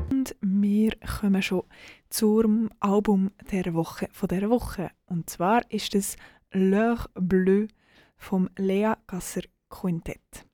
Und 0.09 0.35
wir 0.41 0.91
kommen 1.19 1.41
schon 1.41 1.63
zum 2.09 2.69
Album 2.81 3.31
der 3.51 3.73
Woche 3.73 4.09
von 4.11 4.27
der 4.27 4.49
Woche. 4.49 4.91
Und 5.05 5.29
zwar 5.29 5.61
ist 5.71 5.95
es 5.95 6.17
L'Heure 6.51 7.07
Bleue 7.15 7.69
vom 8.17 8.49
Lea 8.57 8.95
Gasser 9.07 9.43
Quintett. 9.69 10.46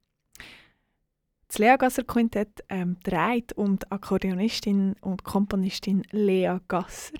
Das 1.54 1.60
Lea 1.60 1.76
Gasser 1.78 2.04
Quintett 2.04 2.64
ähm, 2.68 2.98
dreht 3.04 3.54
um 3.54 3.78
die 3.78 3.92
Akkordeonistin 3.92 4.96
und 5.02 5.24
Komponistin 5.24 6.02
Lea 6.10 6.58
Gasser. 6.68 7.14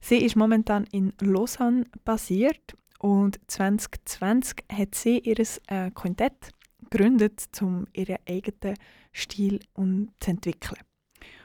Sie 0.00 0.16
ist 0.16 0.34
momentan 0.34 0.86
in 0.92 1.12
Lausanne 1.20 1.84
basiert 2.02 2.74
und 3.00 3.38
2020 3.48 4.64
hat 4.72 4.94
sie 4.94 5.18
ihr 5.18 5.38
äh, 5.66 5.90
Quintett 5.90 6.52
gegründet, 6.88 7.48
um 7.60 7.86
ihren 7.92 8.16
eigenen 8.26 8.78
Stil 9.12 9.60
um, 9.74 10.08
zu 10.20 10.30
entwickeln. 10.30 10.80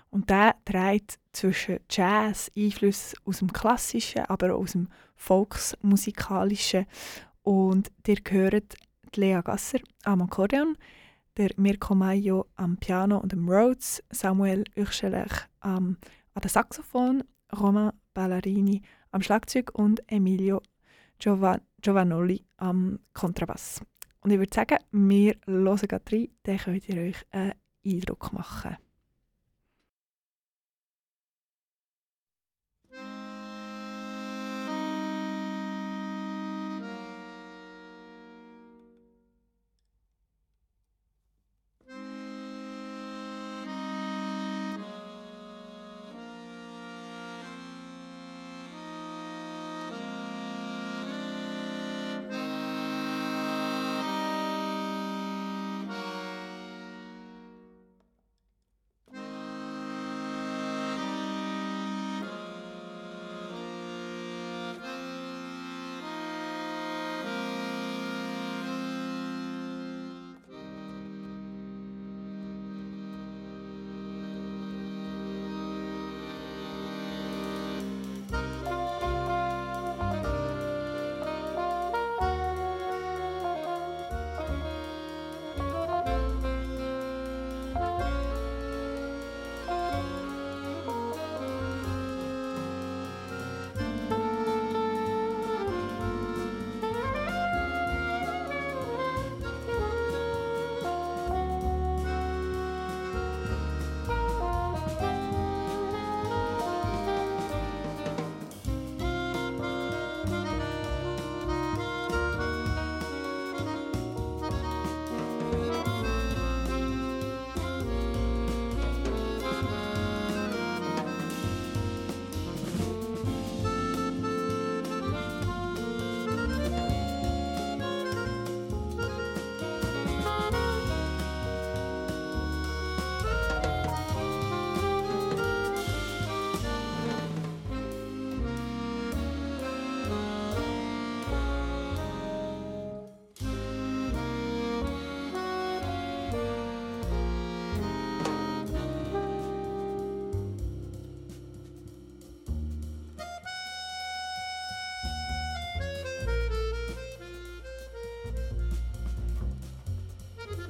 Und 0.09 0.29
der 0.29 0.55
trägt 0.63 1.19
zwischen 1.33 1.81
Jazz, 1.89 2.49
Einflüsse 2.57 3.17
aus 3.25 3.39
dem 3.39 3.51
Klassischen, 3.51 4.23
aber 4.27 4.55
auch 4.55 4.61
aus 4.61 4.71
dem 4.71 4.87
Volksmusikalischen. 5.17 6.85
Und 7.43 7.91
ihr 8.07 8.19
hört 8.29 8.75
Lea 9.17 9.41
Gasser 9.43 9.79
am 10.05 10.21
Akkordeon, 10.21 10.77
der 11.41 11.49
Mirko 11.57 11.95
Maio 11.95 12.45
am 12.55 12.77
Piano 12.77 13.17
und 13.17 13.33
am 13.33 13.49
Rhodes, 13.49 14.03
Samuel 14.11 14.63
Uechelech 14.77 15.47
am 15.61 15.97
an 16.35 16.41
der 16.41 16.51
Saxophon, 16.51 17.23
Romain 17.59 17.93
Ballarini 18.13 18.83
am 19.09 19.23
Schlagzeug 19.23 19.71
und 19.73 20.03
Emilio 20.05 20.61
Giovan 21.17 21.61
Giovanoli 21.81 22.45
am 22.57 22.99
Kontrabass. 23.13 23.81
Und 24.19 24.29
ich 24.29 24.37
würde 24.37 24.53
sagen, 24.53 24.77
wir 24.91 25.35
hören 25.47 25.77
gerade 25.77 26.11
rein, 26.11 26.27
dann 26.43 26.57
könnt 26.59 26.87
ihr 26.87 27.01
euch 27.01 27.25
einen 27.31 27.53
Eindruck 27.83 28.33
machen. 28.33 28.77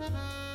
Música 0.02 0.51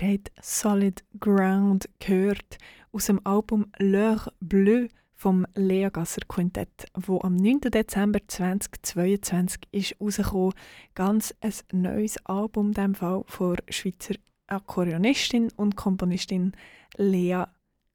Der 0.00 0.14
hat 0.14 0.30
Solid 0.40 1.02
Ground 1.18 1.88
gehört 1.98 2.58
aus 2.92 3.06
dem 3.06 3.20
Album 3.26 3.66
L'Heure 3.80 4.30
Bleu 4.38 4.86
vom 5.16 5.44
Lea 5.56 5.88
Gasser 5.90 6.20
Quintett, 6.28 6.86
wo 6.94 7.20
am 7.22 7.34
9. 7.34 7.62
Dezember 7.62 8.20
2022 8.24 9.62
ist 9.72 9.96
rausgekommen. 10.00 10.54
Ganz 10.94 11.34
ein 11.40 11.52
neues 11.72 12.16
Album, 12.26 12.68
in 12.68 12.74
dem 12.74 12.94
Fall 12.94 13.24
von 13.26 13.56
Schweizer 13.70 14.14
Akkordeonistin 14.46 15.50
und 15.56 15.74
Komponistin 15.74 16.52
Lea 16.96 17.46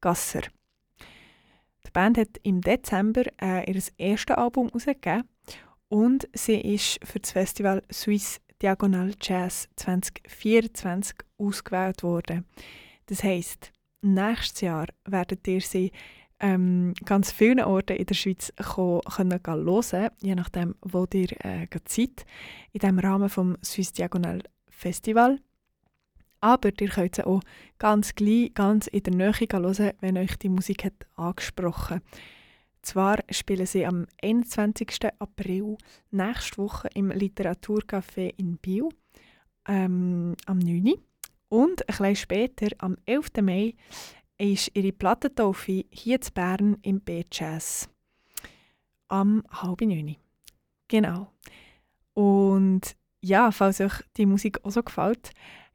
Gasser. 0.02 0.42
Die 1.86 1.90
Band 1.90 2.18
hat 2.18 2.36
im 2.42 2.60
Dezember 2.60 3.22
äh, 3.40 3.70
ihr 3.72 3.82
erstes 3.96 4.36
Album 4.36 4.66
herausgegeben 4.66 5.26
und 5.88 6.28
sie 6.34 6.60
ist 6.60 6.98
für 7.02 7.20
das 7.20 7.30
Festival 7.30 7.82
Swiss 7.90 8.42
Diagonal 8.62 9.12
Jazz 9.20 9.68
2024 9.76 11.16
ausgewählt 11.38 12.02
worden. 12.02 12.44
Das 13.06 13.22
heisst, 13.22 13.72
nächstes 14.02 14.62
Jahr 14.62 14.86
werdet 15.04 15.46
ihr 15.46 15.60
sie 15.60 15.92
ähm, 16.40 16.94
ganz 17.04 17.30
vielen 17.30 17.60
Orten 17.60 17.96
in 17.96 18.06
der 18.06 18.14
Schweiz 18.14 18.52
kommen, 18.56 19.00
können 19.02 19.40
hören, 19.44 20.10
je 20.20 20.34
nachdem, 20.34 20.74
wo 20.82 21.06
ihr 21.12 21.32
äh, 21.44 21.66
seid, 21.86 22.26
in 22.72 22.80
dem 22.80 22.98
Rahmen 22.98 23.28
vom 23.28 23.56
Swiss 23.64 23.92
Diagonal 23.92 24.42
Festival. 24.68 25.38
Aber 26.40 26.70
ihr 26.78 26.88
könnt 26.88 27.16
sie 27.16 27.26
auch 27.26 27.40
ganz 27.78 28.14
gleich, 28.14 28.52
ganz 28.52 28.86
in 28.88 29.02
der 29.02 29.14
Nähe 29.14 29.32
hören, 29.32 29.92
wenn 30.00 30.18
euch 30.18 30.36
die 30.36 30.48
Musik 30.50 30.84
hat 30.84 31.06
angesprochen 31.16 32.02
Zwar 32.84 33.24
spielen 33.30 33.64
sie 33.64 33.86
am 33.86 34.06
21. 34.22 35.10
April 35.18 35.78
nächste 36.10 36.58
Woche 36.58 36.88
im 36.94 37.10
Literaturcafé 37.10 38.34
in 38.36 38.58
Biel 38.58 38.90
ähm, 39.66 40.36
am 40.44 40.58
9. 40.58 40.92
Und 41.48 41.80
ein 41.80 41.86
bisschen 41.86 42.16
später, 42.16 42.66
am 42.78 42.98
11. 43.06 43.28
Mai, 43.40 43.74
ist 44.36 44.70
ihre 44.74 44.92
Plattentaufe 44.92 45.86
hier 45.90 46.20
in 46.20 46.34
Bern 46.34 46.76
im 46.82 47.00
B-Jazz. 47.00 47.88
Am 49.08 49.42
halb 49.50 49.80
neun. 49.80 50.16
Genau. 50.88 51.32
Und 52.12 52.96
ja, 53.22 53.50
falls 53.50 53.80
euch 53.80 53.94
die 54.18 54.26
Musik 54.26 54.62
auch 54.62 54.70
so 54.70 54.82
gefällt, 54.82 55.30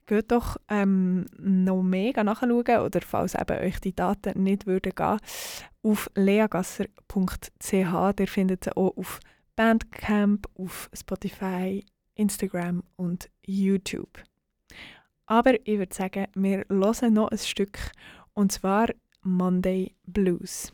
geht 0.09 0.31
doch 0.31 0.57
ähm, 0.69 1.25
noch 1.37 1.83
mehr 1.83 2.23
nachschauen 2.23 2.79
oder 2.79 2.99
falls 3.01 3.35
eben 3.35 3.59
euch 3.59 3.79
die 3.79 3.95
Daten 3.95 4.43
nicht 4.43 4.65
würden 4.65 4.93
gehen, 4.95 5.19
auf 5.83 6.09
leagasser.ch. 6.15 7.71
Ihr 7.71 8.27
findet 8.27 8.63
sie 8.63 8.75
auch 8.75 8.97
auf 8.97 9.19
Bandcamp, 9.55 10.47
auf 10.57 10.89
Spotify, 10.93 11.85
Instagram 12.15 12.81
und 12.95 13.29
YouTube. 13.45 14.23
Aber 15.27 15.53
ich 15.65 15.77
würde 15.77 15.93
sagen, 15.93 16.25
wir 16.33 16.65
hören 16.69 17.13
noch 17.13 17.29
ein 17.29 17.37
Stück 17.37 17.77
und 18.33 18.51
zwar 18.51 18.87
Monday 19.21 19.93
Blues. 20.07 20.73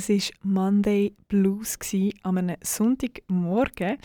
Das 0.00 0.08
war 0.08 0.18
Monday 0.42 1.14
Blues 1.28 1.78
an 2.22 2.38
einem 2.38 2.56
Sonntagmorgen. 2.62 3.98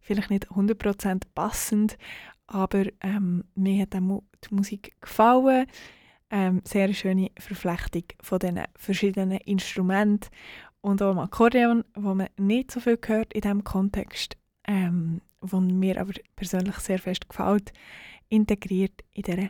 Vielleicht 0.00 0.30
nicht 0.30 0.48
100% 0.48 1.22
passend, 1.34 1.98
aber 2.46 2.84
ähm, 3.00 3.42
mir 3.56 3.82
hat 3.82 3.94
die 3.94 4.54
Musik 4.54 4.92
gefallen. 5.00 5.66
Ähm, 6.30 6.62
sehr 6.64 6.94
schöne 6.94 7.32
Verflechtung 7.36 8.04
von 8.22 8.38
diesen 8.38 8.62
verschiedenen 8.76 9.38
Instrumenten 9.38 10.30
und 10.82 11.02
auch 11.02 11.10
am 11.10 11.18
Akkordeon, 11.18 11.82
wo 11.96 12.14
man 12.14 12.28
nicht 12.36 12.70
so 12.70 12.78
viel 12.78 12.98
hört 13.04 13.32
in 13.32 13.40
diesem 13.40 13.64
Kontext, 13.64 14.36
ähm, 14.68 15.20
wo 15.40 15.58
mir 15.58 16.00
aber 16.00 16.12
persönlich 16.36 16.76
sehr 16.76 17.00
fest 17.00 17.28
gefällt, 17.28 17.72
integriert 18.28 19.02
in 19.14 19.22
dieser 19.24 19.48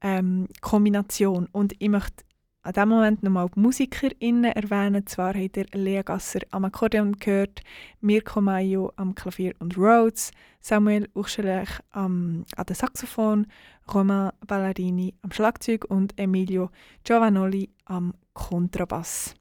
ähm, 0.00 0.48
Kombination. 0.60 1.46
Und 1.52 1.74
ich 1.78 1.88
möchte 1.88 2.24
an 2.62 2.72
diesem 2.72 2.88
Moment 2.88 3.22
nochmal 3.22 3.48
die 3.54 3.60
MusikerInnen 3.60 4.52
erwähnen. 4.52 5.06
Zwar 5.06 5.34
habt 5.34 5.56
ihr 5.56 5.66
Lea 5.72 6.02
Gasser 6.04 6.40
am 6.50 6.64
Akkordeon 6.64 7.12
gehört, 7.18 7.60
Mirko 8.00 8.40
Maio 8.40 8.92
am 8.96 9.14
Klavier 9.14 9.54
und 9.58 9.76
Rhodes, 9.76 10.30
Samuel 10.60 11.08
Uchschelech 11.14 11.80
am, 11.90 12.44
an 12.56 12.66
der 12.66 12.76
Saxophon, 12.76 13.46
Romain 13.92 14.30
Ballarini 14.46 15.14
am 15.22 15.32
Schlagzeug 15.32 15.84
und 15.86 16.18
Emilio 16.18 16.70
Giovanoli 17.04 17.70
am 17.84 18.14
Kontrabass. 18.32 19.34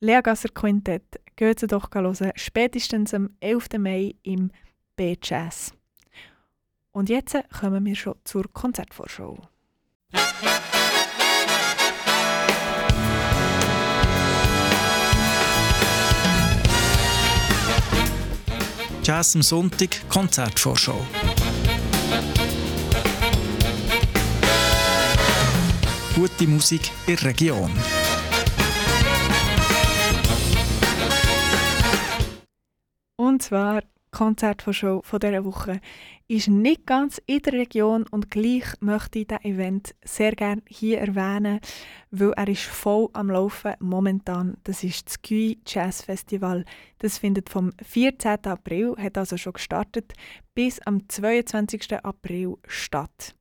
Lea 0.00 0.20
Gasser 0.22 0.50
Quintett, 0.50 1.20
geht 1.36 1.60
sie 1.60 1.66
doch 1.66 1.88
hören, 1.94 2.32
spätestens 2.34 3.14
am 3.14 3.30
11. 3.40 3.78
Mai 3.78 4.14
im 4.22 4.50
B-Jazz. 4.96 5.72
Und 6.90 7.08
jetzt 7.08 7.36
kommen 7.58 7.86
wir 7.86 7.94
schon 7.94 8.16
zur 8.24 8.44
Konzertvorschau. 8.52 9.38
Jazz 19.04 19.34
am 19.34 19.42
Sonntag 19.42 20.08
Konzertvorschau. 20.08 21.04
Gute 26.14 26.46
Musik 26.46 26.92
in 27.08 27.16
der 27.16 27.24
Region. 27.24 27.72
Und 33.16 33.42
zwar 33.42 33.82
Konzertvorschau 34.12 35.00
von 35.02 35.20
dieser 35.20 35.44
Woche 35.44 35.80
ist 36.28 36.48
nicht 36.48 36.86
ganz 36.86 37.20
in 37.26 37.40
der 37.40 37.54
Region 37.54 38.04
und 38.10 38.30
gleich 38.30 38.64
möchte 38.80 39.18
ich 39.18 39.26
diesen 39.26 39.44
Event 39.44 39.94
sehr 40.04 40.32
gerne 40.32 40.62
hier 40.68 41.00
erwähnen, 41.00 41.60
weil 42.10 42.32
er 42.32 42.48
ist 42.48 42.62
voll 42.62 43.08
am 43.14 43.30
Laufen 43.30 43.74
momentan. 43.80 44.58
Das 44.64 44.84
ist 44.84 45.08
das 45.08 45.22
GUI 45.22 45.58
Jazz 45.66 46.02
Festival. 46.02 46.64
Das 46.98 47.18
findet 47.18 47.48
vom 47.48 47.72
14. 47.82 48.44
April, 48.44 48.94
hat 48.98 49.16
also 49.16 49.36
schon 49.36 49.54
gestartet, 49.54 50.12
bis 50.54 50.78
am 50.80 51.08
22. 51.08 52.04
April 52.04 52.56
statt. 52.68 53.34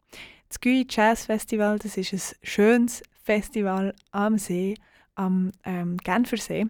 Das 0.47 0.59
GUI 0.59 0.87
Jazz 0.89 1.25
Festival, 1.25 1.79
das 1.79 1.97
ist 1.97 2.13
ein 2.13 2.37
schönes 2.43 3.03
Festival 3.23 3.93
am 4.11 4.37
See, 4.37 4.75
am 5.15 5.51
ähm, 5.65 5.97
Genfersee 5.97 6.67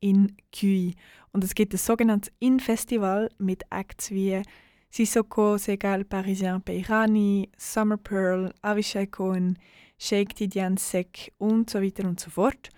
in 0.00 0.36
Guy. 0.52 0.94
Und 1.32 1.44
es 1.44 1.54
gibt 1.54 1.74
ein 1.74 1.78
sogenanntes 1.78 2.32
In-Festival 2.38 3.28
mit 3.38 3.64
Acts 3.70 4.10
wie 4.10 4.42
Sissoko, 4.90 5.58
Segal, 5.58 6.04
Parisien, 6.04 6.62
Beirani, 6.62 7.50
Summer 7.56 7.98
Pearl, 7.98 8.52
Avishai 8.62 9.06
Cohen, 9.06 9.58
Sheikh 9.98 10.34
Tidiane 10.34 10.78
Sek 10.78 11.32
und 11.38 11.68
so 11.68 11.82
weiter 11.82 12.08
und 12.08 12.20
so 12.20 12.30
fort. 12.30 12.70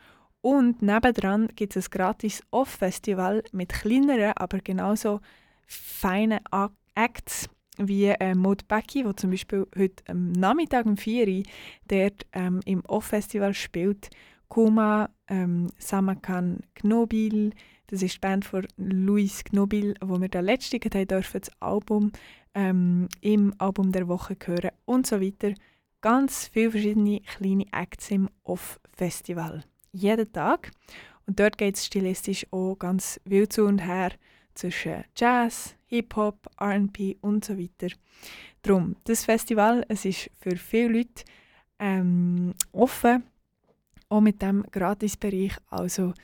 Und 0.42 0.82
nebendran 0.82 1.48
gibt 1.54 1.76
es 1.76 1.88
ein 1.88 1.90
gratis 1.90 2.42
Off-Festival 2.50 3.42
mit 3.52 3.70
kleineren, 3.70 4.32
aber 4.36 4.58
genauso 4.58 5.20
feinen 5.66 6.40
Acts 6.94 7.48
wie 7.76 8.06
äh, 8.06 8.34
Maud 8.34 8.66
Becky, 8.66 9.02
der 9.02 9.16
zum 9.16 9.30
Beispiel 9.30 9.66
heute 9.76 10.02
am 10.08 10.32
Nachmittag 10.32 10.86
um 10.86 10.96
4 10.96 11.28
Uhr 11.28 11.42
dort 11.88 12.26
ähm, 12.32 12.60
im 12.64 12.84
Off-Festival 12.86 13.54
spielt. 13.54 14.10
Kuma, 14.48 15.10
ähm, 15.28 15.68
Samakan 15.78 16.60
Knobil, 16.74 17.52
das 17.90 18.02
ist 18.02 18.14
die 18.14 18.18
Band 18.20 18.44
von 18.44 18.66
Luis 18.76 19.42
Knobil, 19.42 19.94
wo 20.00 20.20
wir 20.20 20.28
da 20.28 20.38
letzte 20.38 20.78
das 20.78 21.50
Album 21.60 22.12
ähm, 22.54 23.08
im 23.20 23.52
Album 23.58 23.90
der 23.90 24.06
Woche 24.06 24.36
hören 24.44 24.70
und 24.84 25.08
so 25.08 25.20
weiter. 25.20 25.54
Ganz 26.00 26.46
viele 26.46 26.70
verschiedene 26.70 27.20
kleine 27.20 27.66
Acts 27.72 28.12
im 28.12 28.28
Off-Festival. 28.44 29.64
Jeden 29.90 30.32
Tag. 30.32 30.70
Und 31.26 31.40
dort 31.40 31.58
geht 31.58 31.76
es 31.76 31.86
stilistisch 31.86 32.46
auch 32.52 32.76
ganz 32.76 33.20
wild 33.24 33.52
zu 33.52 33.64
und 33.64 33.80
her 33.80 34.12
zwischen 34.54 35.04
Jazz, 35.16 35.74
Hip-Hop, 35.86 36.46
R&B 36.60 37.16
und 37.20 37.44
so 37.44 37.58
weiter. 37.58 37.92
Drum, 38.62 38.94
das 39.04 39.24
Festival, 39.24 39.84
es 39.88 40.04
ist 40.04 40.30
für 40.40 40.56
viele 40.56 40.98
Leute 40.98 41.24
ähm, 41.80 42.54
offen, 42.70 43.24
auch 44.08 44.20
mit 44.20 44.42
dem 44.42 44.62
Gratisbereich. 44.70 45.56
Also 45.68 46.14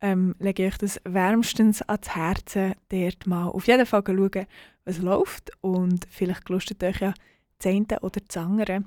ähm, 0.00 0.34
lege 0.38 0.66
ich 0.66 0.78
das 0.78 1.00
wärmstens 1.04 1.82
ans 1.82 2.14
Herzen, 2.14 2.74
dort 2.88 3.26
mal 3.26 3.48
auf 3.48 3.66
jeden 3.66 3.86
Fall 3.86 4.02
schauen, 4.06 4.46
was 4.84 4.98
läuft 4.98 5.50
und 5.60 6.06
vielleicht 6.10 6.48
lustet 6.48 6.82
euch 6.84 7.00
ja 7.00 7.14
das 7.58 7.72
eine 7.72 8.00
oder 8.00 8.20
das 8.20 8.36
andere 8.36 8.84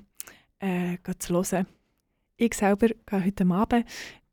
äh, 0.60 0.98
zu 1.18 1.34
hören. 1.34 1.66
Ich 2.36 2.54
selber 2.54 2.88
gehe 2.88 3.24
heute 3.24 3.46
Abend 3.46 3.86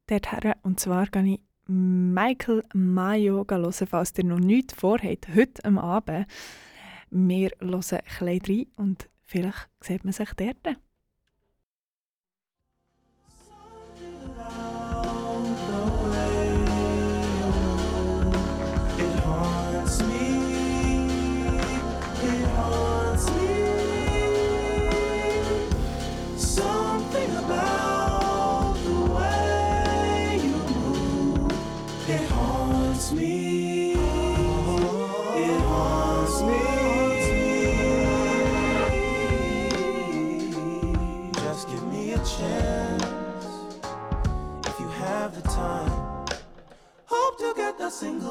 dorthin 0.08 0.54
und 0.64 0.80
zwar 0.80 1.08
gehe 1.08 1.34
ich 1.34 1.40
Michael 1.68 2.64
Mayo 2.74 3.46
hören, 3.50 3.74
falls 3.74 4.14
ihr 4.18 4.24
noch 4.24 4.40
nichts 4.40 4.74
vorhabt, 4.74 5.28
heute 5.36 5.66
Abend. 5.78 6.28
Wir 7.10 7.50
hören 7.60 7.74
ein 7.74 7.80
bisschen 7.80 8.42
rein 8.48 8.66
und 8.78 9.10
vielleicht 9.26 9.68
sieht 9.82 10.04
man 10.06 10.14
sich 10.14 10.34
dort. 10.36 10.78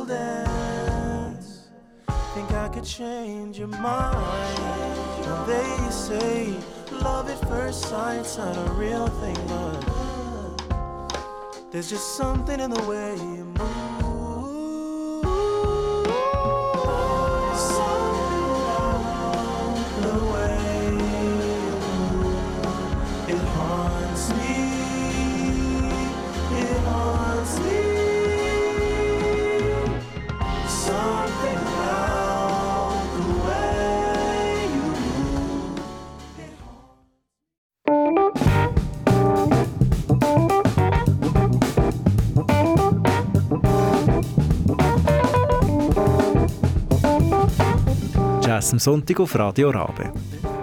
Dance. 0.06 1.68
Think 2.34 2.52
I 2.52 2.68
could 2.68 2.84
change 2.84 3.58
your 3.58 3.68
mind. 3.68 4.96
They 5.46 5.90
say 5.90 6.54
love 6.90 7.28
at 7.30 7.40
first 7.48 7.82
sight's 7.82 8.38
not 8.38 8.56
a 8.56 8.70
real 8.72 9.08
thing, 9.08 9.36
but 9.48 9.84
there's 11.70 11.90
just 11.90 12.16
something 12.16 12.60
in 12.60 12.70
the 12.70 12.82
way 12.82 13.14
you 13.16 13.44
move. 13.44 13.95
Jazz 48.66 48.72
am 48.72 48.78
Sonntag 48.80 49.20
auf 49.20 49.38
Radio 49.38 49.70
Rabe. 49.70 50.12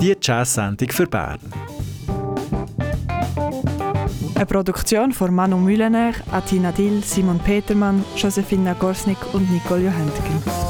Die 0.01 0.13
Jazz-Sendung 0.21 0.89
für 0.89 1.07
Bern. 1.07 1.39
Eine 4.35 4.45
Produktion 4.45 5.13
von 5.13 5.33
Manu 5.33 5.55
Mühlener, 5.55 6.11
Atina 6.29 6.73
Dill, 6.73 7.01
Simon 7.01 7.39
Petermann, 7.39 8.03
Josefina 8.17 8.73
Gorsnik 8.73 9.17
und 9.33 9.49
Nicole 9.49 9.85
Johanntgen. 9.85 10.62